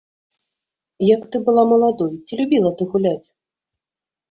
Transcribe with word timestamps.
Як 1.07 1.21
ты 1.35 1.43
была 1.51 1.63
маладой, 1.73 2.11
ці 2.25 2.33
любіла 2.41 2.69
ты 2.83 2.91
гуляць? 2.97 3.27